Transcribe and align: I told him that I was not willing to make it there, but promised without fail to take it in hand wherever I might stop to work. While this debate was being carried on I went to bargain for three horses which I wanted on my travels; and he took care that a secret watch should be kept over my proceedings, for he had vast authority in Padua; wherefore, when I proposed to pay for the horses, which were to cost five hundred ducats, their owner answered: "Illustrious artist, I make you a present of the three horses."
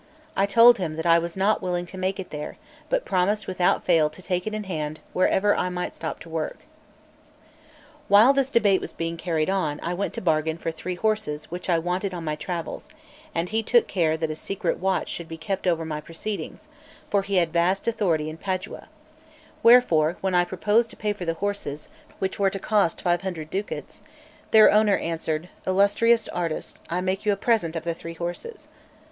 I 0.35 0.47
told 0.47 0.79
him 0.79 0.95
that 0.95 1.05
I 1.05 1.19
was 1.19 1.37
not 1.37 1.61
willing 1.61 1.85
to 1.85 1.95
make 1.95 2.19
it 2.19 2.31
there, 2.31 2.57
but 2.89 3.05
promised 3.05 3.45
without 3.45 3.83
fail 3.83 4.09
to 4.09 4.21
take 4.23 4.47
it 4.47 4.53
in 4.55 4.63
hand 4.63 4.99
wherever 5.13 5.55
I 5.55 5.69
might 5.69 5.93
stop 5.93 6.19
to 6.21 6.27
work. 6.29 6.61
While 8.07 8.33
this 8.33 8.49
debate 8.49 8.81
was 8.81 8.93
being 8.93 9.15
carried 9.15 9.47
on 9.47 9.79
I 9.83 9.93
went 9.93 10.15
to 10.15 10.19
bargain 10.21 10.57
for 10.57 10.71
three 10.71 10.95
horses 10.95 11.51
which 11.51 11.69
I 11.69 11.77
wanted 11.77 12.15
on 12.15 12.23
my 12.23 12.35
travels; 12.35 12.89
and 13.35 13.49
he 13.49 13.61
took 13.61 13.85
care 13.87 14.17
that 14.17 14.31
a 14.31 14.35
secret 14.35 14.79
watch 14.79 15.07
should 15.07 15.27
be 15.27 15.37
kept 15.37 15.67
over 15.67 15.85
my 15.85 16.01
proceedings, 16.01 16.67
for 17.11 17.21
he 17.21 17.35
had 17.35 17.53
vast 17.53 17.87
authority 17.87 18.27
in 18.27 18.37
Padua; 18.37 18.87
wherefore, 19.61 20.17
when 20.19 20.33
I 20.33 20.45
proposed 20.45 20.89
to 20.89 20.97
pay 20.97 21.13
for 21.13 21.25
the 21.25 21.35
horses, 21.35 21.89
which 22.17 22.39
were 22.39 22.49
to 22.49 22.57
cost 22.57 23.03
five 23.03 23.21
hundred 23.21 23.51
ducats, 23.51 24.01
their 24.49 24.71
owner 24.71 24.97
answered: 24.97 25.49
"Illustrious 25.67 26.27
artist, 26.29 26.79
I 26.89 27.01
make 27.01 27.23
you 27.23 27.31
a 27.31 27.35
present 27.35 27.75
of 27.75 27.83
the 27.83 27.93
three 27.93 28.15
horses." 28.15 28.67